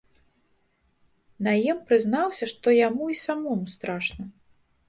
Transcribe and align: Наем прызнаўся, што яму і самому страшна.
Наем 1.47 1.77
прызнаўся, 1.91 2.45
што 2.55 2.67
яму 2.87 3.03
і 3.17 3.19
самому 3.27 3.65
страшна. 3.75 4.23